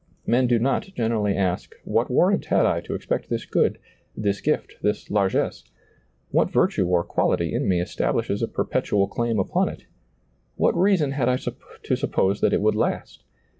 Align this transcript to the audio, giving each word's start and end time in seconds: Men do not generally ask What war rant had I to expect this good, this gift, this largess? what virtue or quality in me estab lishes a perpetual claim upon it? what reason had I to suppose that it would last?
Men 0.25 0.47
do 0.47 0.57
not 0.57 0.89
generally 0.95 1.35
ask 1.37 1.75
What 1.83 2.09
war 2.09 2.29
rant 2.29 2.45
had 2.45 2.65
I 2.65 2.81
to 2.81 2.95
expect 2.95 3.29
this 3.29 3.45
good, 3.45 3.77
this 4.17 4.41
gift, 4.41 4.77
this 4.81 5.11
largess? 5.11 5.63
what 6.31 6.49
virtue 6.49 6.87
or 6.87 7.03
quality 7.03 7.53
in 7.53 7.67
me 7.67 7.79
estab 7.79 8.15
lishes 8.15 8.41
a 8.41 8.47
perpetual 8.47 9.07
claim 9.07 9.37
upon 9.37 9.69
it? 9.69 9.85
what 10.55 10.75
reason 10.75 11.11
had 11.11 11.29
I 11.29 11.37
to 11.37 11.95
suppose 11.95 12.41
that 12.41 12.51
it 12.51 12.61
would 12.61 12.73
last? 12.73 13.23